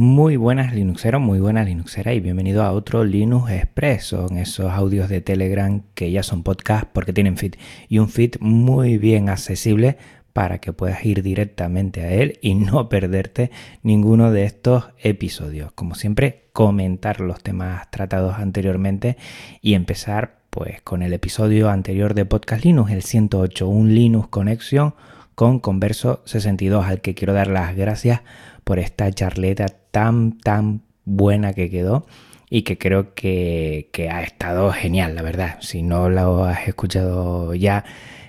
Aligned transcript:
Muy 0.00 0.36
buenas 0.36 0.74
Linuxeros, 0.74 1.20
muy 1.20 1.40
buenas 1.40 1.66
Linuxeras 1.66 2.14
y 2.14 2.20
bienvenido 2.20 2.62
a 2.62 2.70
otro 2.70 3.02
Linux 3.02 3.50
Express. 3.50 4.04
Son 4.04 4.38
esos 4.38 4.70
audios 4.70 5.08
de 5.08 5.20
Telegram 5.20 5.82
que 5.94 6.12
ya 6.12 6.22
son 6.22 6.44
podcast 6.44 6.84
porque 6.84 7.12
tienen 7.12 7.36
feed 7.36 7.56
y 7.88 7.98
un 7.98 8.08
feed 8.08 8.36
muy 8.38 8.96
bien 8.96 9.28
accesible 9.28 9.98
para 10.32 10.60
que 10.60 10.72
puedas 10.72 11.04
ir 11.04 11.24
directamente 11.24 12.02
a 12.02 12.12
él 12.12 12.38
y 12.42 12.54
no 12.54 12.88
perderte 12.88 13.50
ninguno 13.82 14.30
de 14.30 14.44
estos 14.44 14.90
episodios. 15.02 15.72
Como 15.72 15.96
siempre, 15.96 16.44
comentar 16.52 17.20
los 17.20 17.42
temas 17.42 17.90
tratados 17.90 18.38
anteriormente 18.38 19.16
y 19.62 19.74
empezar 19.74 20.42
pues 20.50 20.80
con 20.80 21.02
el 21.02 21.12
episodio 21.12 21.70
anterior 21.70 22.14
de 22.14 22.24
Podcast 22.24 22.64
Linux, 22.64 22.92
el 22.92 23.02
108, 23.02 23.66
un 23.66 23.92
Linux 23.92 24.28
Conexión 24.28 24.94
con 25.34 25.60
Converso 25.60 26.22
62, 26.24 26.84
al 26.84 27.00
que 27.00 27.14
quiero 27.14 27.32
dar 27.32 27.46
las 27.46 27.76
gracias 27.76 28.22
por 28.68 28.78
esta 28.78 29.10
charleta 29.10 29.68
tan, 29.90 30.36
tan 30.40 30.82
buena 31.06 31.54
que 31.54 31.70
quedó 31.70 32.04
y 32.50 32.64
que 32.64 32.76
creo 32.76 33.14
que, 33.14 33.88
ha 34.12 34.22
estado 34.22 34.70
genial, 34.72 35.14
la 35.14 35.22
verdad. 35.22 35.56
Si 35.62 35.80
no 35.80 36.10
lo 36.10 36.44
has 36.44 36.68
escuchado 36.68 37.54
ya, 37.54 37.86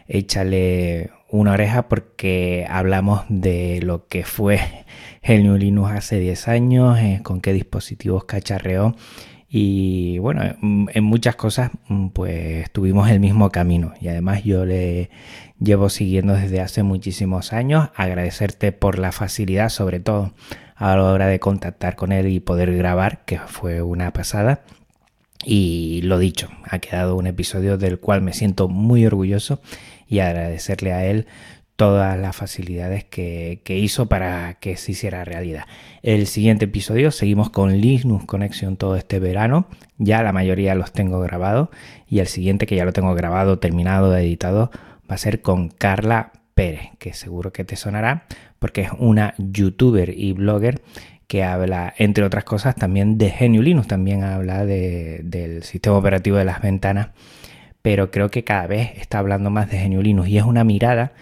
échale 0.07 1.09
una 1.30 1.52
oreja 1.52 1.89
porque 1.89 2.66
hablamos 2.70 3.23
de 3.27 3.81
lo 3.81 4.07
que 4.07 4.23
fue 4.23 4.61
el 5.23 5.44
New 5.44 5.57
Linux 5.57 5.91
hace 5.91 6.21
10 6.21 6.47
años, 6.47 6.97
eh, 6.99 7.19
con 7.21 7.41
qué 7.41 7.52
dispositivos 7.52 8.23
cacharreó 8.23 8.95
y 9.52 10.20
bueno, 10.20 10.44
en 10.62 11.03
muchas 11.03 11.35
cosas 11.35 11.71
mm, 11.88 12.09
pues 12.09 12.70
tuvimos 12.71 13.09
el 13.09 13.20
mismo 13.20 13.49
camino 13.49 13.94
y 13.99 14.08
además 14.08 14.44
yo 14.44 14.63
le 14.63 15.09
llevo 15.59 15.89
siguiendo 15.89 16.35
desde 16.35 16.62
hace 16.62 16.84
muchísimos 16.84 17.52
años. 17.52 17.89
Agradecerte 17.95 18.72
por 18.72 18.99
la 18.99 19.12
facilidad 19.12 19.70
sobre 19.70 19.99
todo 19.99 20.34
a 20.75 20.95
la 20.95 21.03
hora 21.03 21.27
de 21.27 21.39
contactar 21.39 21.95
con 21.95 22.12
él 22.12 22.27
y 22.27 22.39
poder 22.39 22.75
grabar, 22.75 23.25
que 23.25 23.39
fue 23.39 23.81
una 23.81 24.13
pasada. 24.13 24.62
Y 25.44 26.02
lo 26.03 26.19
dicho, 26.19 26.50
ha 26.66 26.80
quedado 26.80 27.16
un 27.16 27.25
episodio 27.25 27.78
del 27.78 28.00
cual 28.00 28.22
me 28.22 28.34
siento 28.34 28.67
muy 28.67 29.06
orgulloso 29.06 29.61
y 30.08 30.19
agradecerle 30.19 30.94
a 30.94 31.06
él 31.06 31.28
todas 31.80 32.19
las 32.19 32.35
facilidades 32.35 33.05
que, 33.05 33.61
hizo 33.66 34.08
para 34.08 34.55
que 34.55 34.75
se 34.75 34.91
hiciera 34.91 35.23
realidad. 35.23 35.63
El 36.03 36.27
siguiente 36.27 36.66
episodio 36.66 37.09
seguimos 37.09 37.52
con 37.52 37.80
Linux 37.80 38.25
Connection 38.25 38.75
todo 38.75 38.97
este 38.97 39.22
verano. 39.22 39.66
Ya 39.97 40.22
la 40.22 40.33
mayoría 40.33 40.75
los 40.75 40.91
tengo 40.91 41.22
grabados 41.22 41.69
y 42.09 42.19
el 42.19 42.27
siguiente 42.27 42.66
que 42.66 42.75
ya 42.75 42.83
lo 42.83 42.91
tengo 42.91 43.16
grabado, 43.16 43.59
terminado, 43.59 44.13
editado, 44.17 44.72
va 45.09 45.16
a 45.16 45.17
ser 45.17 45.41
con 45.41 45.69
Carla 45.69 46.33
Pérez, 46.53 46.89
que 47.00 47.13
seguro 47.13 47.53
que 47.53 47.63
te 47.63 47.77
sonará 47.77 48.25
porque 48.59 48.81
es 48.81 48.89
una 48.97 49.33
youtuber 49.38 50.09
y 50.09 50.33
blogger 50.33 50.81
que 51.27 51.45
habla, 51.45 51.94
entre 51.97 52.25
otras 52.25 52.44
cosas, 52.44 52.75
también 52.75 53.17
de 53.17 53.33
GNU 53.39 53.61
Linux, 53.61 53.88
también 53.88 54.25
habla 54.25 54.66
del 54.66 55.63
sistema 55.63 55.95
operativo 55.95 56.35
de 56.35 56.44
las 56.44 56.59
ventanas, 56.61 57.11
pero 57.81 58.11
creo 58.11 58.30
que 58.30 58.44
cada 58.44 58.67
vez 58.67 58.91
está 58.97 59.19
hablando 59.19 59.50
más 59.50 59.72
de 59.72 59.81
GNU 59.88 60.02
Linux 60.02 60.27
y 60.27 60.39
es 60.39 60.44
una 60.44 60.66
mirada 60.66 61.13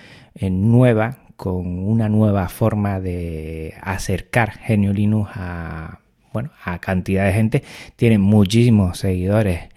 nueva, 0.41 1.17
con 1.35 1.87
una 1.87 2.09
nueva 2.09 2.49
forma 2.49 2.99
de 2.99 3.73
acercar 3.81 4.59
GNU 4.67 4.93
Linux 4.93 5.31
a, 5.35 5.99
bueno, 6.33 6.51
a 6.63 6.79
cantidad 6.79 7.25
de 7.25 7.33
gente. 7.33 7.63
Tiene 7.95 8.17
muchísimos 8.17 8.99
seguidores 8.99 9.69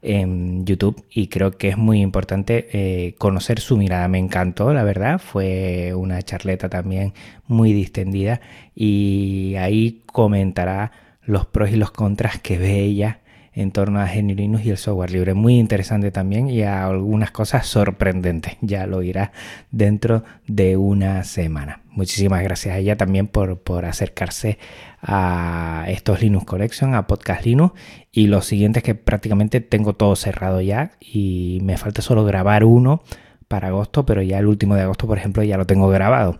en 0.00 0.64
YouTube 0.64 1.04
y 1.10 1.26
creo 1.26 1.52
que 1.52 1.68
es 1.68 1.76
muy 1.76 2.00
importante 2.00 2.68
eh, 2.72 3.14
conocer 3.18 3.60
su 3.60 3.76
mirada. 3.76 4.08
Me 4.08 4.18
encantó, 4.18 4.72
la 4.72 4.84
verdad, 4.84 5.18
fue 5.18 5.92
una 5.94 6.22
charleta 6.22 6.68
también 6.68 7.14
muy 7.46 7.72
distendida 7.72 8.40
y 8.74 9.54
ahí 9.58 10.02
comentará 10.06 10.92
los 11.22 11.46
pros 11.46 11.70
y 11.70 11.76
los 11.76 11.90
contras 11.90 12.38
que 12.38 12.58
ve 12.58 12.80
ella 12.80 13.20
en 13.58 13.72
torno 13.72 14.00
a 14.00 14.06
GNU 14.06 14.34
Linux 14.34 14.64
y 14.64 14.70
el 14.70 14.76
software 14.76 15.10
libre. 15.10 15.34
Muy 15.34 15.58
interesante 15.58 16.12
también 16.12 16.48
y 16.48 16.62
algunas 16.62 17.32
cosas 17.32 17.66
sorprendentes. 17.66 18.56
Ya 18.60 18.86
lo 18.86 19.02
irá 19.02 19.32
dentro 19.72 20.22
de 20.46 20.76
una 20.76 21.24
semana. 21.24 21.80
Muchísimas 21.90 22.44
gracias 22.44 22.76
a 22.76 22.78
ella 22.78 22.96
también 22.96 23.26
por, 23.26 23.58
por 23.58 23.84
acercarse 23.84 24.58
a 25.02 25.86
estos 25.88 26.22
Linux 26.22 26.46
Collection, 26.46 26.94
a 26.94 27.08
Podcast 27.08 27.44
Linux. 27.44 27.74
Y 28.12 28.28
los 28.28 28.46
siguientes 28.46 28.84
que 28.84 28.94
prácticamente 28.94 29.60
tengo 29.60 29.94
todo 29.94 30.14
cerrado 30.14 30.60
ya 30.60 30.92
y 31.00 31.58
me 31.62 31.76
falta 31.76 32.00
solo 32.00 32.24
grabar 32.24 32.62
uno 32.62 33.02
para 33.48 33.68
agosto, 33.68 34.06
pero 34.06 34.22
ya 34.22 34.38
el 34.38 34.46
último 34.46 34.76
de 34.76 34.82
agosto, 34.82 35.08
por 35.08 35.18
ejemplo, 35.18 35.42
ya 35.42 35.56
lo 35.56 35.66
tengo 35.66 35.88
grabado 35.88 36.38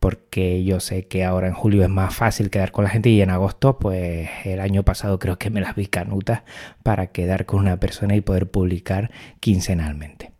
porque 0.00 0.64
yo 0.64 0.80
sé 0.80 1.06
que 1.06 1.24
ahora 1.24 1.48
en 1.48 1.54
julio 1.54 1.82
es 1.82 1.88
más 1.88 2.14
fácil 2.14 2.50
quedar 2.50 2.72
con 2.72 2.84
la 2.84 2.90
gente 2.90 3.10
y 3.10 3.20
en 3.20 3.30
agosto, 3.30 3.78
pues 3.78 4.28
el 4.44 4.60
año 4.60 4.82
pasado 4.82 5.18
creo 5.18 5.38
que 5.38 5.50
me 5.50 5.60
las 5.60 5.74
vi 5.74 5.86
canutas 5.86 6.42
para 6.82 7.08
quedar 7.08 7.46
con 7.46 7.60
una 7.60 7.78
persona 7.78 8.16
y 8.16 8.20
poder 8.20 8.50
publicar 8.50 9.10
quincenalmente. 9.40 10.32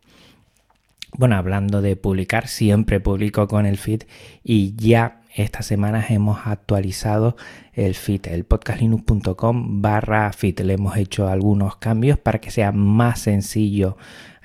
Bueno, 1.18 1.36
hablando 1.36 1.80
de 1.80 1.96
publicar, 1.96 2.46
siempre 2.46 3.00
publico 3.00 3.48
con 3.48 3.64
el 3.64 3.78
feed 3.78 4.02
y 4.44 4.74
ya 4.76 5.22
estas 5.34 5.66
semanas 5.66 6.10
hemos 6.10 6.46
actualizado 6.46 7.36
el 7.72 7.94
feed, 7.94 8.26
el 8.28 8.44
podcastlinux.com 8.44 9.82
barra 9.82 10.32
feed. 10.32 10.60
Le 10.60 10.74
hemos 10.74 10.96
hecho 10.96 11.28
algunos 11.28 11.76
cambios 11.76 12.18
para 12.18 12.40
que 12.40 12.50
sea 12.50 12.72
más 12.72 13.20
sencillo 13.20 13.96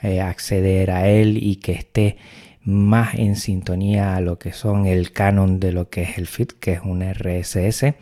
eh, 0.01 0.21
acceder 0.21 0.91
a 0.91 1.07
él 1.07 1.37
y 1.41 1.57
que 1.57 1.73
esté 1.73 2.17
más 2.63 3.15
en 3.15 3.35
sintonía 3.35 4.15
a 4.15 4.21
lo 4.21 4.37
que 4.37 4.53
son 4.53 4.85
el 4.85 5.11
canon 5.11 5.59
de 5.59 5.71
lo 5.71 5.89
que 5.89 6.03
es 6.03 6.17
el 6.17 6.27
feed, 6.27 6.49
que 6.59 6.73
es 6.73 6.81
un 6.83 7.01
RSS 7.01 7.95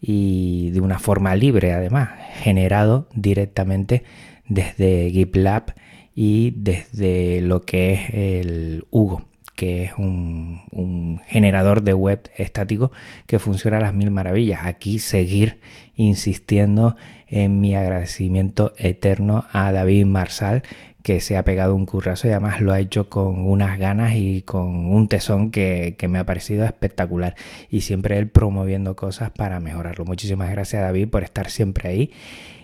y 0.00 0.70
de 0.70 0.80
una 0.80 0.98
forma 0.98 1.34
libre 1.36 1.72
además, 1.72 2.10
generado 2.42 3.08
directamente 3.14 4.02
desde 4.48 5.10
GitLab 5.10 5.74
y 6.14 6.52
desde 6.56 7.40
lo 7.40 7.62
que 7.62 7.92
es 7.92 8.00
el 8.12 8.84
Hugo, 8.90 9.22
que 9.54 9.84
es 9.84 9.92
un, 9.96 10.62
un, 10.72 11.20
generador 11.26 11.82
de 11.82 11.94
web 11.94 12.28
estático 12.36 12.90
que 13.26 13.38
funciona 13.38 13.78
a 13.78 13.80
las 13.80 13.94
mil 13.94 14.10
maravillas. 14.10 14.60
Aquí 14.64 14.98
seguir 14.98 15.60
insistiendo 15.94 16.96
en 17.28 17.60
mi 17.60 17.74
agradecimiento 17.74 18.74
eterno 18.76 19.46
a 19.52 19.72
David 19.72 20.04
Marsal, 20.04 20.62
que 21.02 21.20
se 21.20 21.36
ha 21.36 21.44
pegado 21.44 21.74
un 21.74 21.86
currazo 21.86 22.28
y 22.28 22.30
además 22.30 22.60
lo 22.60 22.72
ha 22.72 22.80
hecho 22.80 23.08
con 23.08 23.46
unas 23.46 23.78
ganas 23.78 24.14
y 24.14 24.42
con 24.42 24.86
un 24.92 25.08
tesón 25.08 25.50
que, 25.50 25.96
me 26.08 26.18
ha 26.18 26.26
parecido 26.26 26.64
espectacular. 26.64 27.34
Y 27.68 27.82
siempre 27.82 28.18
él 28.18 28.28
promoviendo 28.28 28.96
cosas 28.96 29.30
para 29.30 29.60
mejorarlo. 29.60 30.04
Muchísimas 30.04 30.50
gracias 30.50 30.82
David 30.82 31.08
por 31.08 31.24
estar 31.24 31.50
siempre 31.50 31.88
ahí. 31.88 32.10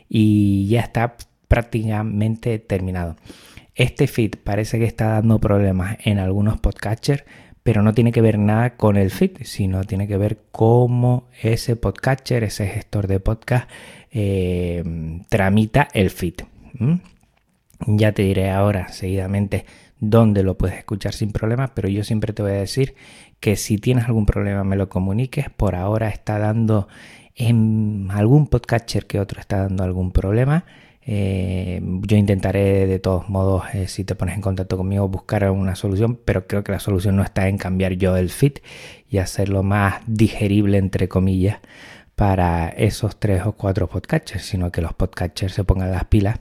Y 0.08 0.68
ya 0.68 0.80
está 0.80 1.16
prácticamente 1.48 2.58
terminado. 2.58 3.16
Este 3.74 4.06
feed 4.06 4.36
parece 4.42 4.78
que 4.78 4.84
está 4.84 5.08
dando 5.08 5.38
problemas 5.38 5.98
en 6.04 6.18
algunos 6.18 6.58
podcatchers, 6.58 7.24
pero 7.62 7.82
no 7.82 7.94
tiene 7.94 8.12
que 8.12 8.20
ver 8.20 8.38
nada 8.38 8.76
con 8.76 8.96
el 8.96 9.10
feed, 9.10 9.38
sino 9.42 9.84
tiene 9.84 10.08
que 10.08 10.16
ver 10.16 10.38
cómo 10.50 11.28
ese 11.42 11.76
podcatcher, 11.76 12.44
ese 12.44 12.66
gestor 12.66 13.06
de 13.06 13.20
podcast, 13.20 13.68
eh, 14.10 14.82
tramita 15.28 15.88
el 15.92 16.10
feed. 16.10 16.34
Ya 17.86 18.12
te 18.12 18.22
diré 18.22 18.50
ahora 18.50 18.88
seguidamente 18.88 19.64
dónde 20.00 20.42
lo 20.42 20.56
puedes 20.58 20.76
escuchar 20.76 21.14
sin 21.14 21.32
problemas, 21.32 21.70
pero 21.74 21.88
yo 21.88 22.04
siempre 22.04 22.32
te 22.32 22.42
voy 22.42 22.52
a 22.52 22.54
decir 22.54 22.94
que 23.40 23.56
si 23.56 23.78
tienes 23.78 24.06
algún 24.06 24.26
problema 24.26 24.64
me 24.64 24.76
lo 24.76 24.88
comuniques. 24.88 25.50
Por 25.50 25.74
ahora 25.74 26.08
está 26.08 26.38
dando 26.38 26.88
en 27.34 28.08
algún 28.10 28.48
podcatcher 28.48 29.06
que 29.06 29.20
otro 29.20 29.40
está 29.40 29.58
dando 29.58 29.84
algún 29.84 30.12
problema. 30.12 30.64
Eh, 31.10 31.80
yo 32.02 32.16
intentaré 32.18 32.86
de 32.86 32.98
todos 32.98 33.30
modos, 33.30 33.62
eh, 33.72 33.88
si 33.88 34.04
te 34.04 34.14
pones 34.14 34.34
en 34.34 34.42
contacto 34.42 34.76
conmigo, 34.76 35.08
buscar 35.08 35.50
una 35.50 35.74
solución, 35.74 36.18
pero 36.22 36.46
creo 36.46 36.62
que 36.62 36.72
la 36.72 36.80
solución 36.80 37.16
no 37.16 37.22
está 37.22 37.48
en 37.48 37.56
cambiar 37.56 37.94
yo 37.94 38.16
el 38.16 38.28
fit 38.28 38.58
y 39.08 39.18
hacerlo 39.18 39.62
más 39.62 40.02
digerible, 40.06 40.76
entre 40.76 41.08
comillas, 41.08 41.60
para 42.14 42.68
esos 42.68 43.18
tres 43.18 43.46
o 43.46 43.52
cuatro 43.52 43.88
podcatchers, 43.88 44.44
sino 44.44 44.70
que 44.70 44.82
los 44.82 44.92
podcatchers 44.92 45.54
se 45.54 45.64
pongan 45.64 45.92
las 45.92 46.04
pilas 46.04 46.40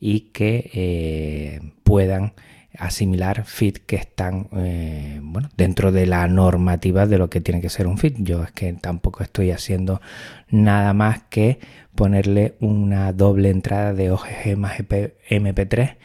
y 0.00 0.30
que 0.32 0.70
eh, 0.72 1.60
puedan 1.84 2.32
asimilar 2.78 3.44
feed 3.44 3.74
que 3.78 3.96
están 3.96 4.48
eh, 4.56 5.20
bueno, 5.22 5.50
dentro 5.56 5.92
de 5.92 6.06
la 6.06 6.26
normativa 6.28 7.06
de 7.06 7.18
lo 7.18 7.28
que 7.28 7.40
tiene 7.40 7.60
que 7.60 7.68
ser 7.68 7.86
un 7.86 7.98
feed. 7.98 8.14
Yo 8.18 8.42
es 8.42 8.52
que 8.52 8.72
tampoco 8.72 9.22
estoy 9.22 9.50
haciendo 9.50 10.00
nada 10.48 10.94
más 10.94 11.22
que 11.28 11.58
ponerle 11.94 12.54
una 12.60 13.12
doble 13.12 13.50
entrada 13.50 13.92
de 13.92 14.10
OGG 14.10 14.56
más 14.56 14.78
MP3 14.78 15.96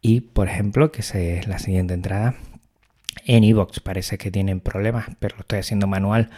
y 0.00 0.20
por 0.20 0.48
ejemplo 0.48 0.90
que 0.90 1.00
es 1.00 1.46
la 1.46 1.58
siguiente 1.58 1.94
entrada 1.94 2.34
en 3.24 3.44
iVoox 3.44 3.80
parece 3.80 4.18
que 4.18 4.30
tienen 4.30 4.60
problemas 4.60 5.06
pero 5.18 5.36
lo 5.36 5.42
estoy 5.42 5.60
haciendo 5.60 5.86
manual 5.86 6.30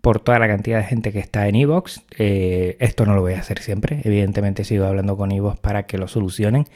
por 0.00 0.20
toda 0.20 0.38
la 0.38 0.48
cantidad 0.48 0.78
de 0.78 0.84
gente 0.84 1.12
que 1.12 1.18
está 1.18 1.48
en 1.48 1.56
Evox. 1.56 2.02
Eh, 2.18 2.76
esto 2.80 3.06
no 3.06 3.14
lo 3.14 3.20
voy 3.20 3.34
a 3.34 3.40
hacer 3.40 3.60
siempre. 3.60 4.00
Evidentemente 4.04 4.64
sigo 4.64 4.84
hablando 4.84 5.16
con 5.16 5.32
Evox 5.32 5.58
para 5.58 5.84
que 5.84 5.98
lo 5.98 6.08
solucionen. 6.08 6.66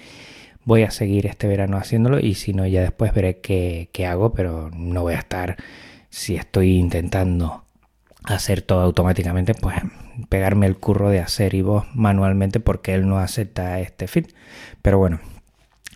Voy 0.64 0.82
a 0.82 0.90
seguir 0.90 1.26
este 1.26 1.46
verano 1.46 1.76
haciéndolo 1.76 2.18
y 2.18 2.34
si 2.34 2.54
no 2.54 2.66
ya 2.66 2.80
después 2.80 3.12
veré 3.12 3.38
qué, 3.40 4.06
hago, 4.06 4.32
pero 4.32 4.70
no 4.74 5.02
voy 5.02 5.14
a 5.14 5.18
estar, 5.18 5.56
si 6.08 6.36
estoy 6.36 6.78
intentando 6.78 7.64
hacer 8.24 8.62
todo 8.62 8.80
automáticamente, 8.80 9.54
pues 9.54 9.76
pegarme 10.30 10.66
el 10.66 10.78
curro 10.78 11.10
de 11.10 11.20
hacer 11.20 11.62
voz 11.62 11.84
manualmente 11.94 12.60
porque 12.60 12.94
él 12.94 13.06
no 13.06 13.18
acepta 13.18 13.78
este 13.80 14.06
feed. 14.06 14.28
Pero 14.80 14.98
bueno, 14.98 15.20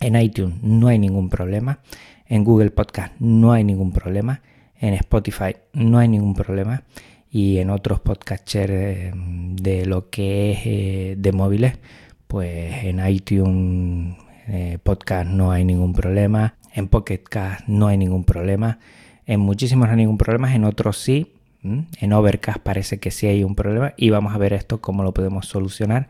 en 0.01 0.17
iTunes 0.17 0.63
no 0.63 0.89
hay 0.89 0.99
ningún 0.99 1.31
problema. 1.31 1.81
En 2.27 2.45
Google 2.45 2.71
Podcast 2.71 3.15
no 3.21 3.53
hay 3.53 3.65
ningún 3.65 3.93
problema. 3.93 4.43
En 4.79 4.93
Spotify 4.95 5.57
no 5.73 5.99
hay 5.99 6.09
ningún 6.09 6.35
problema. 6.35 6.83
Y 7.31 7.59
en 7.59 7.71
otros 7.71 8.01
podcasters 8.01 8.73
eh, 8.73 9.13
de 9.15 9.87
lo 9.87 10.09
que 10.11 10.53
es 10.53 10.59
eh, 10.65 11.15
de 11.19 11.33
móviles, 11.33 11.79
pues 12.27 12.85
en 12.85 13.07
iTunes 13.07 14.17
eh, 14.47 14.79
Podcast 14.83 15.29
no 15.29 15.53
hay 15.53 15.65
ningún 15.65 15.93
problema. 15.93 16.57
En 16.73 16.89
Pocket 16.89 17.23
Cast 17.23 17.67
no 17.69 17.89
hay 17.89 17.99
ningún 17.99 18.25
problema. 18.25 18.79
En 19.27 19.41
muchísimos 19.41 19.89
no 19.89 19.93
hay 19.93 19.99
ningún 19.99 20.19
problema. 20.19 20.55
En 20.55 20.65
otros 20.65 20.97
sí. 20.97 21.35
En 21.63 22.13
Overcast 22.13 22.61
parece 22.61 22.99
que 22.99 23.11
sí 23.11 23.27
hay 23.27 23.45
un 23.45 23.55
problema. 23.55 23.93
Y 23.97 24.11
vamos 24.11 24.35
a 24.35 24.39
ver 24.39 24.53
esto 24.53 24.81
cómo 24.81 25.03
lo 25.03 25.13
podemos 25.13 25.47
solucionar. 25.47 26.09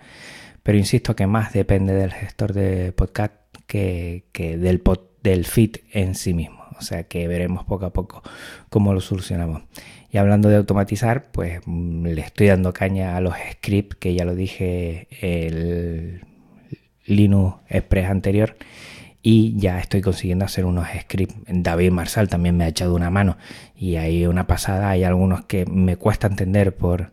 Pero 0.63 0.79
insisto 0.79 1.17
que 1.17 1.27
más 1.27 1.53
depende 1.53 1.95
del 1.95 2.13
gestor 2.13 2.53
de 2.53 2.93
podcast 2.93 3.33
que, 3.67 4.25
del, 4.35 4.81
del 5.23 5.45
feed 5.45 5.77
en 5.93 6.15
sí 6.15 6.35
mismo. 6.35 6.59
O 6.79 6.83
sea 6.83 7.05
que 7.05 7.27
veremos 7.27 7.65
poco 7.65 7.87
a 7.87 7.93
poco 7.93 8.23
cómo 8.71 8.95
lo 8.95 9.01
solucionamos. 9.01 9.63
Y 10.11 10.19
hablando 10.19 10.49
de 10.49 10.57
automatizar, 10.57 11.31
pues 11.33 11.61
mm, 11.67 12.07
le 12.07 12.21
estoy 12.21 12.47
dando 12.47 12.73
caña 12.73 13.17
a 13.17 13.21
los 13.21 13.35
scripts 13.53 13.97
que 13.97 14.15
ya 14.15 14.25
lo 14.25 14.35
dije 14.35 15.09
el 15.21 16.23
Linux 17.05 17.57
Express 17.69 18.11
anterior 18.11 18.57
y 19.23 19.59
ya 19.59 19.79
estoy 19.79 20.01
consiguiendo 20.01 20.45
hacer 20.45 20.65
unos 20.65 20.87
scripts. 21.01 21.35
David 21.49 21.91
Marsal 21.91 22.29
también 22.29 22.57
me 22.57 22.65
ha 22.65 22.69
echado 22.69 22.95
una 22.95 23.11
mano 23.11 23.37
y 23.77 23.97
hay 23.97 24.27
una 24.27 24.47
pasada, 24.47 24.91
hay 24.91 25.05
algunos 25.05 25.45
que 25.45 25.67
me 25.67 25.97
cuesta 25.97 26.29
entender 26.29 26.77
por 26.77 27.13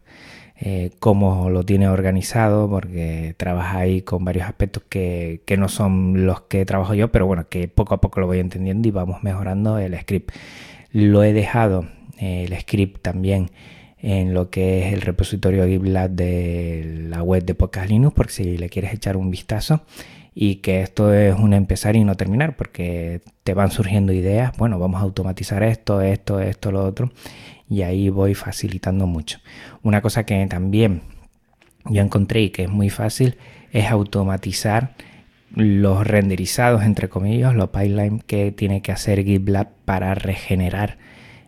eh, 0.58 0.92
cómo 1.00 1.50
lo 1.50 1.64
tiene 1.64 1.90
organizado, 1.90 2.70
porque 2.70 3.36
trabaja 3.38 3.80
ahí 3.80 4.02
con 4.02 4.24
varios 4.24 4.48
aspectos 4.48 4.84
que, 4.88 5.42
no 5.58 5.68
son 5.68 6.26
los 6.26 6.42
que 6.42 6.66
trabajo 6.66 6.94
yo, 6.94 7.12
pero 7.12 7.26
bueno, 7.26 7.48
que 7.50 7.68
poco 7.68 7.94
a 7.94 8.02
poco 8.02 8.22
lo 8.22 8.28
voy 8.28 8.40
entendiendo 8.40 8.88
y 8.88 8.92
vamos 8.92 9.24
mejorando 9.24 9.78
el 9.80 10.00
script. 10.00 10.32
Lo 10.92 11.24
he 11.24 11.34
dejado, 11.34 11.86
eh, 12.20 12.46
el 12.48 12.58
script 12.60 13.02
también 13.02 13.52
en 13.98 14.34
lo 14.34 14.50
que 14.50 14.88
es 14.88 14.94
el 14.94 15.02
repositorio 15.02 15.66
GitLab 15.66 16.12
de 16.12 17.08
la 17.10 17.24
web 17.24 17.44
de 17.44 17.56
Podcast 17.56 17.90
Linux, 17.90 18.14
porque 18.16 18.34
si 18.34 18.58
le 18.58 18.70
quieres 18.70 18.94
echar 18.94 19.18
un 19.18 19.32
vistazo 19.32 19.82
y 20.36 20.58
que 20.58 20.82
esto 20.82 21.14
es 21.14 21.34
un 21.34 21.54
empezar 21.54 21.96
y 21.96 22.04
no 22.04 22.16
terminar, 22.16 22.56
porque 22.56 23.22
te 23.44 23.54
van 23.54 23.72
surgiendo 23.72 24.12
ideas, 24.14 24.52
bueno, 24.58 24.78
vamos 24.78 25.00
a 25.00 25.04
automatizar 25.06 25.64
esto, 25.64 26.02
esto, 26.02 26.40
esto, 26.42 26.72
lo 26.72 26.84
otro, 26.84 27.10
y 27.70 27.82
ahí 27.82 28.10
voy 28.10 28.36
facilitando 28.36 29.08
mucho. 29.08 29.40
Una 29.82 30.02
cosa 30.02 30.26
que 30.26 30.46
también 30.48 31.02
yo 31.86 32.02
encontré 32.02 32.42
y 32.42 32.50
que 32.50 32.64
es 32.64 32.70
muy 32.70 32.90
fácil 32.90 33.38
es 33.72 33.90
automatizar 33.90 34.96
los 35.56 36.06
renderizados, 36.06 36.84
entre 36.84 37.10
comillas, 37.10 37.56
los 37.56 37.70
pipelines 37.70 38.24
que 38.26 38.52
tiene 38.52 38.82
que 38.82 38.92
hacer 38.92 39.24
GitLab 39.24 39.70
para 39.86 40.16
regenerar 40.16 40.98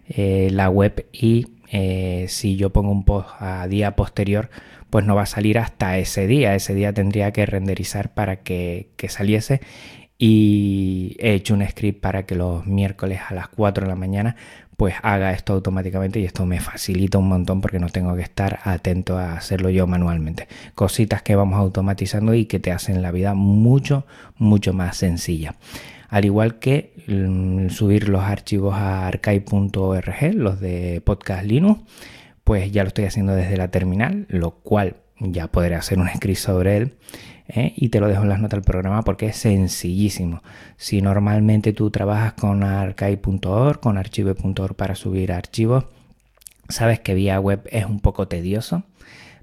eh, 0.07 0.49
la 0.51 0.69
web 0.69 1.07
y 1.11 1.47
eh, 1.69 2.25
si 2.29 2.55
yo 2.55 2.71
pongo 2.71 2.91
un 2.91 3.03
post 3.03 3.29
a 3.39 3.67
día 3.67 3.95
posterior, 3.95 4.49
pues 4.89 5.05
no 5.05 5.15
va 5.15 5.23
a 5.23 5.25
salir 5.25 5.59
hasta 5.59 5.97
ese 5.97 6.27
día. 6.27 6.55
Ese 6.55 6.73
día 6.73 6.93
tendría 6.93 7.31
que 7.31 7.45
renderizar 7.45 8.13
para 8.13 8.37
que, 8.37 8.89
que 8.95 9.09
saliese 9.09 9.59
y 10.17 11.15
he 11.19 11.33
hecho 11.33 11.53
un 11.53 11.67
script 11.67 12.01
para 12.01 12.25
que 12.25 12.35
los 12.35 12.65
miércoles 12.65 13.19
a 13.27 13.33
las 13.33 13.49
4 13.49 13.83
de 13.83 13.89
la 13.89 13.95
mañana 13.95 14.35
pues 14.77 14.93
haga 15.01 15.33
esto 15.33 15.53
automáticamente 15.53 16.19
y 16.19 16.25
esto 16.25 16.45
me 16.45 16.59
facilita 16.59 17.17
un 17.17 17.27
montón 17.27 17.61
porque 17.61 17.79
no 17.79 17.89
tengo 17.89 18.15
que 18.15 18.21
estar 18.21 18.59
atento 18.63 19.17
a 19.17 19.33
hacerlo 19.33 19.71
yo 19.71 19.87
manualmente. 19.87 20.47
Cositas 20.75 21.23
que 21.23 21.35
vamos 21.35 21.57
automatizando 21.57 22.35
y 22.35 22.45
que 22.45 22.59
te 22.59 22.71
hacen 22.71 23.01
la 23.01 23.11
vida 23.11 23.33
mucho, 23.33 24.05
mucho 24.37 24.73
más 24.73 24.95
sencilla. 24.95 25.55
Al 26.09 26.25
igual 26.25 26.59
que 26.59 26.93
mm, 27.07 27.69
subir 27.69 28.07
los 28.07 28.21
archivos 28.21 28.75
a 28.75 29.07
archive.org, 29.07 30.35
los 30.35 30.59
de 30.59 31.01
Podcast 31.03 31.43
Linux, 31.43 31.81
pues 32.43 32.71
ya 32.71 32.83
lo 32.83 32.89
estoy 32.89 33.05
haciendo 33.05 33.33
desde 33.33 33.57
la 33.57 33.71
terminal, 33.71 34.27
lo 34.29 34.51
cual 34.51 34.97
ya 35.19 35.47
podré 35.47 35.73
hacer 35.73 35.97
un 35.97 36.07
script 36.07 36.37
sobre 36.37 36.77
él 36.77 36.93
¿eh? 37.47 37.73
y 37.75 37.89
te 37.89 37.99
lo 37.99 38.07
dejo 38.07 38.23
en 38.23 38.29
las 38.29 38.39
notas 38.39 38.57
del 38.57 38.65
programa 38.65 39.01
porque 39.03 39.27
es 39.27 39.37
sencillísimo. 39.37 40.41
Si 40.75 41.01
normalmente 41.01 41.73
tú 41.73 41.89
trabajas 41.89 42.33
con 42.33 42.63
archive.org, 42.63 43.79
con 43.79 43.97
archive.org 43.97 44.75
para 44.75 44.95
subir 44.95 45.31
archivos, 45.31 45.85
sabes 46.69 46.99
que 46.99 47.13
vía 47.13 47.39
web 47.39 47.67
es 47.71 47.85
un 47.85 47.99
poco 47.99 48.27
tedioso, 48.27 48.83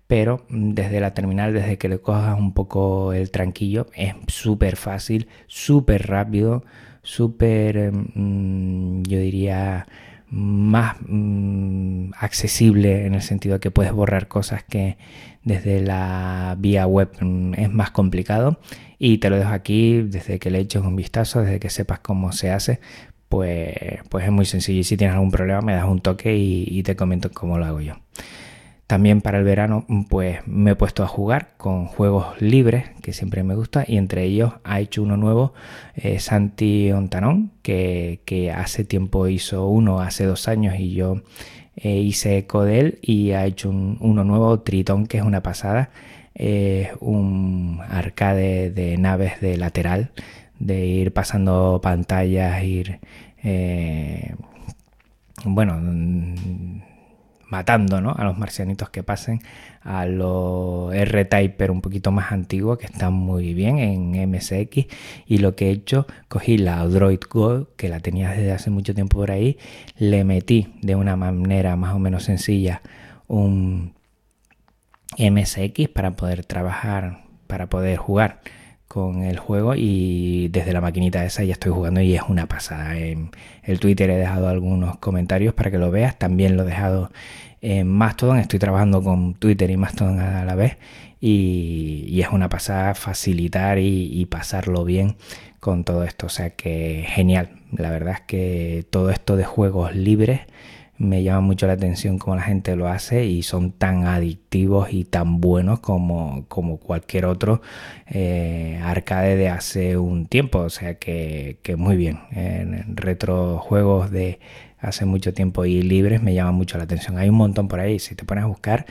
pero 0.07 0.45
desde 0.49 1.01
la 1.01 1.15
terminal, 1.15 1.53
desde 1.55 1.79
que 1.79 1.89
le 1.89 1.99
cojas 1.99 2.39
un 2.39 2.53
poco 2.53 3.13
el 3.13 3.31
tranquillo, 3.31 3.87
es 3.95 4.15
súper 4.29 4.77
fácil, 4.77 5.29
súper 5.47 6.07
rápido, 6.07 6.65
súper, 7.03 7.93
mm, 7.93 9.03
yo 9.05 9.19
diría, 9.19 9.87
más 10.31 10.97
mm, 11.07 12.11
accesible 12.19 13.07
en 13.07 13.15
el 13.15 13.23
sentido 13.23 13.55
de 13.55 13.61
que 13.61 13.71
puedes 13.71 13.93
borrar 13.93 14.29
cosas 14.29 14.65
que 14.65 14.97
desde 15.45 15.81
la 15.81 16.57
vía 16.59 16.87
web 16.87 17.11
mm, 17.21 17.55
es 17.55 17.71
más 17.73 17.91
complicado 17.91 18.59
y 18.99 19.19
te 19.19 19.31
lo 19.31 19.37
dejo 19.37 19.53
aquí 19.53 20.03
desde 20.03 20.39
que 20.39 20.51
le 20.51 20.61
eches 20.61 20.83
un 20.83 20.97
vistazo, 20.97 21.43
desde 21.43 21.61
que 21.61 21.71
sepas 21.71 22.01
cómo 22.01 22.33
se 22.33 22.51
hace, 22.51 22.81
pues, 23.29 23.75
pues 24.09 24.25
es 24.25 24.33
muy 24.33 24.47
sencillo 24.47 24.81
y 24.81 24.85
si 24.85 24.97
tienes 24.97 25.15
algún 25.15 25.31
problema 25.31 25.61
me 25.61 25.75
das 25.75 25.85
un 25.85 26.01
toque 26.01 26.37
y 26.37 26.83
te 26.83 26.97
comento 26.97 27.31
cómo 27.31 27.59
lo 27.59 27.67
hago 27.67 27.81
yo. 27.81 27.95
También 28.87 29.23
para 29.23 29.39
el 29.39 29.45
verano 29.45 29.87
pues 30.11 30.47
me 30.47 30.73
he 30.73 30.77
puesto 30.77 31.03
a 31.03 31.07
jugar 31.07 31.55
con 31.57 31.87
juegos 31.87 32.41
libres 32.41 32.85
que 33.03 33.15
siempre 33.15 33.43
me 33.43 33.55
gusta 33.55 33.85
y 33.87 33.97
entre 33.97 34.25
ellos 34.25 34.53
ha 34.63 34.79
hecho 34.81 35.03
uno 35.03 35.17
nuevo 35.17 35.55
eh, 35.95 36.19
Santi 36.21 36.93
Ontanón 36.93 37.53
que, 37.63 38.21
hace 38.55 38.85
tiempo 38.85 39.29
hizo 39.29 39.69
uno 39.69 40.01
hace 40.01 40.27
dos 40.27 40.49
años 40.49 40.75
y 40.79 40.93
yo 40.93 41.23
eh, 41.77 41.97
hice 41.97 42.39
eco 42.39 42.65
de 42.65 42.81
él 42.81 42.99
y 43.01 43.33
ha 43.33 43.47
hecho 43.47 43.71
uno 43.71 44.23
nuevo 44.23 44.61
Tritón 44.61 45.07
que 45.07 45.19
es 45.19 45.25
una 45.25 45.43
pasada. 45.43 45.91
Es 46.35 46.89
un 47.01 47.81
arcade 47.89 48.71
de 48.71 48.99
naves 48.99 49.41
de 49.41 49.57
lateral 49.57 50.11
de 50.59 50.87
ir 50.87 51.13
pasando 51.13 51.81
pantallas 51.83 52.63
ir 52.65 53.01
eh, 53.43 54.35
bueno 55.45 55.81
matando 57.49 58.01
¿no? 58.01 58.15
a 58.17 58.25
los 58.25 58.39
marcianitos 58.39 58.91
que 58.91 59.03
pasen 59.03 59.41
a 59.83 60.07
los 60.07 60.95
R-Typer 60.95 61.71
un 61.71 61.81
poquito 61.81 62.11
más 62.11 62.33
antiguos 62.33 62.79
que 62.79 62.87
están 62.87 63.13
muy 63.13 63.55
bien 63.55 63.79
en 63.79 64.31
MSX 64.31 64.87
y 65.27 65.39
lo 65.39 65.55
que 65.55 65.69
he 65.69 65.71
hecho 65.71 66.07
cogí 66.29 66.59
la 66.59 66.87
Droid 66.87 67.21
Go 67.31 67.69
que 67.77 67.89
la 67.89 68.01
tenía 68.01 68.31
desde 68.31 68.53
hace 68.53 68.71
mucho 68.71 68.95
tiempo 68.95 69.19
por 69.19 69.31
ahí 69.31 69.59
le 69.99 70.25
metí 70.25 70.75
de 70.81 70.97
una 70.97 71.17
manera 71.17 71.77
más 71.77 71.95
o 71.95 71.99
menos 71.99 72.25
sencilla 72.25 72.83
un 73.27 73.95
MSX 75.19 75.89
para 75.89 76.17
poder 76.17 76.45
trabajar 76.45 77.25
para 77.47 77.69
poder 77.69 77.99
jugar 77.99 78.41
con 78.95 79.25
el 79.25 79.41
juego 79.41 79.75
y 79.75 80.47
desde 80.53 80.73
la 80.73 80.81
maquinita 80.81 81.25
esa 81.25 81.43
ya 81.43 81.55
estoy 81.55 81.73
jugando 81.73 82.01
y 82.01 82.15
es 82.15 82.23
una 82.29 82.47
pasada. 82.47 82.97
En 82.97 83.33
el 83.65 83.81
Twitter 83.81 84.09
he 84.09 84.17
dejado 84.17 84.47
algunos 84.47 84.99
comentarios 84.99 85.53
para 85.53 85.73
que 85.73 85.79
lo 85.79 85.91
veas, 85.91 86.17
también 86.17 86.57
lo 86.57 86.63
he 86.63 86.67
dejado 86.67 87.11
en 87.61 87.89
Mastodon, 87.89 88.39
estoy 88.39 88.61
trabajando 88.61 89.03
con 89.03 89.35
Twitter 89.35 89.69
y 89.69 89.77
Mastodon 89.77 90.21
a 90.21 90.45
la 90.45 90.55
vez 90.55 90.77
y, 91.21 92.21
es 92.21 92.29
una 92.31 92.49
pasada 92.49 92.95
facilitar 92.95 93.81
y, 93.81 94.25
pasarlo 94.27 94.85
bien 94.85 95.17
con 95.59 95.83
todo 95.83 96.05
esto, 96.05 96.27
o 96.27 96.29
sea 96.29 96.51
que 96.51 97.05
genial, 97.09 97.51
la 97.73 97.91
verdad 97.91 98.15
es 98.15 98.21
que 98.21 98.87
todo 98.91 99.11
esto 99.11 99.35
de 99.37 99.45
juegos 99.45 99.97
libres 99.97 100.43
me 100.97 101.23
llama 101.23 101.41
mucho 101.41 101.67
la 101.67 101.73
atención 101.73 102.19
cómo 102.19 102.37
la 102.37 102.43
gente 102.43 102.77
lo 102.77 102.89
hace 102.89 103.25
y 103.27 103.43
son 103.43 103.73
tan 103.73 104.07
adictivos 104.07 104.93
y 104.93 105.05
tan 105.05 105.41
buenos 105.41 105.81
como, 105.81 106.45
como 106.49 106.79
cualquier 106.79 107.27
otro 107.27 107.63
eh, 108.07 108.81
arcade 108.83 109.37
de 109.37 109.49
hace 109.49 109.97
un 109.97 110.27
tiempo. 110.27 110.61
O 110.61 110.71
sea 110.71 110.95
que, 110.95 111.59
que 111.63 111.77
muy 111.77 111.97
bien. 111.97 112.21
En 112.31 112.97
retro 112.97 113.59
juegos 113.59 114.11
de 114.11 114.39
hace 114.79 115.05
mucho 115.05 115.33
tiempo 115.33 115.65
y 115.65 115.83
libres 115.83 116.23
me 116.23 116.35
llama 116.35 116.53
mucho 116.53 116.79
la 116.79 116.85
atención. 116.85 117.19
Hay 117.19 117.29
un 117.29 117.37
montón 117.37 117.69
por 117.69 117.81
ahí. 117.81 117.99
Si 117.99 118.15
te 118.15 118.25
pones 118.25 118.45
a 118.45 118.49
buscar, 118.49 118.87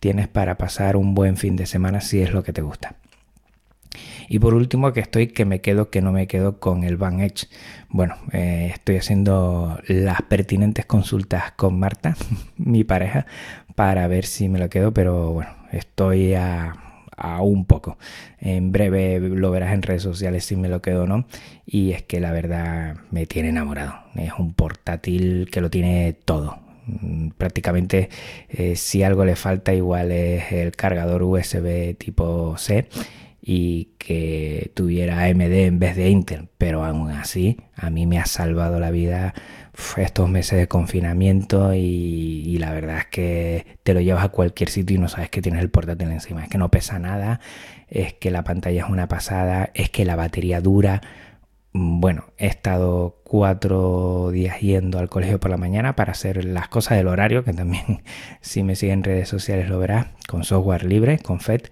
tienes 0.00 0.28
para 0.28 0.56
pasar 0.56 0.96
un 0.96 1.14
buen 1.14 1.36
fin 1.36 1.56
de 1.56 1.66
semana 1.66 2.00
si 2.00 2.20
es 2.20 2.32
lo 2.32 2.42
que 2.42 2.52
te 2.52 2.62
gusta. 2.62 2.96
Y 4.28 4.38
por 4.38 4.54
último, 4.54 4.92
que 4.92 5.00
estoy 5.00 5.28
que 5.28 5.44
me 5.44 5.60
quedo, 5.60 5.90
que 5.90 6.02
no 6.02 6.12
me 6.12 6.26
quedo 6.26 6.58
con 6.60 6.84
el 6.84 6.96
Van 6.96 7.20
Edge. 7.20 7.46
Bueno, 7.88 8.16
eh, 8.32 8.70
estoy 8.72 8.96
haciendo 8.96 9.78
las 9.86 10.22
pertinentes 10.22 10.86
consultas 10.86 11.52
con 11.52 11.78
Marta, 11.78 12.16
mi 12.56 12.84
pareja, 12.84 13.26
para 13.74 14.06
ver 14.08 14.24
si 14.24 14.48
me 14.48 14.58
lo 14.58 14.68
quedo, 14.68 14.92
pero 14.92 15.32
bueno, 15.32 15.50
estoy 15.72 16.34
a, 16.34 16.76
un 17.40 17.64
poco. 17.64 17.96
En 18.40 18.72
breve 18.72 19.20
lo 19.20 19.50
verás 19.50 19.72
en 19.72 19.82
redes 19.82 20.02
sociales 20.02 20.44
si 20.44 20.56
me 20.56 20.68
lo 20.68 20.82
quedo 20.82 21.04
o 21.04 21.06
no. 21.06 21.26
Y 21.64 21.92
es 21.92 22.02
que 22.02 22.20
la 22.20 22.32
verdad 22.32 22.96
me 23.10 23.26
tiene 23.26 23.50
enamorado. 23.50 23.94
Es 24.16 24.32
un 24.38 24.52
portátil 24.54 25.48
que 25.50 25.60
lo 25.60 25.70
tiene 25.70 26.12
todo. 26.24 26.58
Mm, 26.86 27.28
prácticamente 27.30 28.10
eh, 28.50 28.76
si 28.76 29.02
algo 29.02 29.24
le 29.24 29.36
falta 29.36 29.72
igual 29.72 30.12
es 30.12 30.52
el 30.52 30.72
cargador 30.72 31.22
USB 31.22 31.96
tipo 31.96 32.56
C 32.58 32.88
y 33.46 33.90
que 33.98 34.72
tuviera 34.74 35.24
AMD 35.24 35.52
en 35.52 35.78
vez 35.78 35.96
de 35.96 36.08
Intel, 36.08 36.48
pero 36.56 36.82
aún 36.82 37.10
así 37.10 37.58
a 37.76 37.90
mí 37.90 38.06
me 38.06 38.18
ha 38.18 38.24
salvado 38.24 38.80
la 38.80 38.90
vida 38.90 39.34
estos 39.98 40.30
meses 40.30 40.58
de 40.58 40.66
confinamiento 40.66 41.74
y, 41.74 42.56
la 42.58 42.72
verdad 42.72 42.98
es 42.98 43.06
que 43.06 43.66
te 43.82 43.92
lo 43.92 44.00
llevas 44.00 44.24
a 44.24 44.28
cualquier 44.30 44.70
sitio 44.70 44.96
y 44.96 45.00
no 45.00 45.08
sabes 45.08 45.28
que 45.28 45.42
tienes 45.42 45.60
el 45.60 45.68
portátil 45.68 46.10
encima, 46.10 46.44
es 46.44 46.48
que 46.48 46.56
no 46.56 46.70
pesa 46.70 46.98
nada, 46.98 47.40
es 47.88 48.14
que 48.14 48.30
la 48.30 48.44
pantalla 48.44 48.84
es 48.84 48.88
una 48.88 49.08
pasada, 49.08 49.70
es 49.74 49.90
que 49.90 50.06
la 50.06 50.16
batería 50.16 50.60
dura. 50.62 51.02
Bueno, 51.72 52.26
he 52.38 52.46
estado 52.46 53.20
cuatro 53.24 54.30
días 54.30 54.60
yendo 54.60 55.00
al 55.00 55.08
colegio 55.08 55.40
por 55.40 55.50
la 55.50 55.56
mañana 55.56 55.96
para 55.96 56.12
hacer 56.12 56.44
las 56.44 56.68
cosas 56.68 56.96
del 56.96 57.08
horario, 57.08 57.44
que 57.44 57.52
también 57.52 58.04
si 58.40 58.62
me 58.62 58.76
siguen 58.76 59.00
en 59.00 59.04
redes 59.04 59.28
sociales 59.28 59.68
lo 59.68 59.80
verás, 59.80 60.06
con 60.28 60.44
software 60.44 60.84
libre, 60.84 61.18
con 61.18 61.40
FED, 61.40 61.62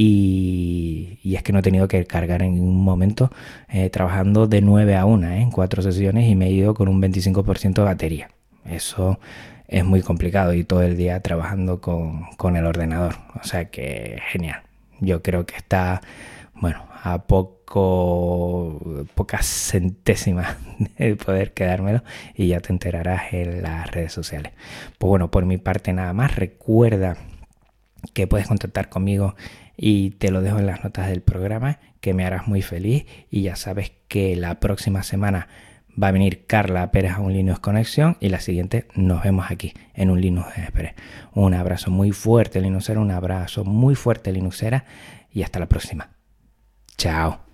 y, 0.00 1.34
es 1.34 1.42
que 1.42 1.52
no 1.52 1.58
he 1.58 1.62
tenido 1.62 1.88
que 1.88 2.06
cargar 2.06 2.42
en 2.42 2.54
ningún 2.54 2.84
momento 2.84 3.30
eh, 3.68 3.90
trabajando 3.90 4.46
de 4.46 4.60
9 4.60 4.96
a 4.96 5.04
1 5.04 5.28
¿eh? 5.28 5.40
en 5.40 5.50
cuatro 5.50 5.82
sesiones 5.82 6.28
y 6.28 6.36
me 6.36 6.46
he 6.46 6.50
ido 6.52 6.74
con 6.74 6.86
un 6.88 7.02
25% 7.02 7.74
de 7.74 7.82
batería. 7.82 8.30
Eso 8.64 9.18
es 9.66 9.84
muy 9.84 10.02
complicado 10.02 10.54
y 10.54 10.62
todo 10.62 10.82
el 10.82 10.96
día 10.96 11.20
trabajando 11.20 11.80
con, 11.80 12.26
con 12.36 12.56
el 12.56 12.64
ordenador. 12.64 13.16
O 13.40 13.44
sea 13.44 13.66
que 13.66 14.20
genial. 14.30 14.62
Yo 15.00 15.20
creo 15.22 15.46
que 15.46 15.56
está, 15.56 16.00
bueno, 16.54 16.84
a 17.02 17.24
poco, 17.24 18.80
pocas 19.16 19.46
centésimas 19.46 20.56
de 20.98 21.16
poder 21.16 21.54
quedármelo 21.54 22.04
y 22.34 22.48
ya 22.48 22.60
te 22.60 22.72
enterarás 22.72 23.32
en 23.32 23.62
las 23.62 23.90
redes 23.90 24.12
sociales. 24.12 24.52
Pues 24.98 25.08
bueno, 25.08 25.30
por 25.30 25.44
mi 25.44 25.58
parte 25.58 25.92
nada 25.92 26.12
más. 26.12 26.36
Recuerda 26.36 27.16
que 28.14 28.26
puedes 28.26 28.46
contactar 28.46 28.88
conmigo 28.88 29.34
y 29.76 30.10
te 30.10 30.30
lo 30.30 30.42
dejo 30.42 30.58
en 30.58 30.66
las 30.66 30.82
notas 30.84 31.08
del 31.08 31.22
programa 31.22 31.78
que 32.00 32.14
me 32.14 32.24
harás 32.24 32.46
muy 32.48 32.62
feliz 32.62 33.06
y 33.30 33.42
ya 33.42 33.56
sabes 33.56 33.92
que 34.08 34.36
la 34.36 34.60
próxima 34.60 35.02
semana 35.02 35.48
va 36.00 36.08
a 36.08 36.12
venir 36.12 36.46
Carla 36.46 36.90
Pérez 36.90 37.12
a 37.12 37.20
un 37.20 37.32
Linux 37.32 37.60
Conexión 37.60 38.16
y 38.20 38.28
la 38.28 38.40
siguiente 38.40 38.86
nos 38.94 39.22
vemos 39.22 39.50
aquí 39.50 39.74
en 39.94 40.10
un 40.10 40.20
Linux 40.20 40.56
Express. 40.56 40.94
Un 41.32 41.54
abrazo 41.54 41.90
muy 41.90 42.12
fuerte 42.12 42.60
Linuxera, 42.60 43.00
un 43.00 43.10
abrazo 43.10 43.64
muy 43.64 43.94
fuerte 43.94 44.32
Linuxera 44.32 44.84
y 45.32 45.42
hasta 45.42 45.58
la 45.58 45.66
próxima. 45.66 46.10
Chao. 46.96 47.47